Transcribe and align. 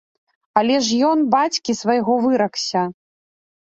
Але 0.61 0.77
ж 0.87 1.01
ён 1.09 1.19
бацькі 1.37 1.77
свайго 1.83 2.17
выракся. 2.27 2.81